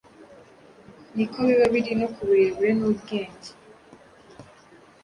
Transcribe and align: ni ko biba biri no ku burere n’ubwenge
ni 1.15 1.25
ko 1.31 1.37
biba 1.47 1.65
biri 1.73 1.93
no 1.99 2.07
ku 2.13 2.19
burere 2.27 2.69
n’ubwenge 2.79 3.51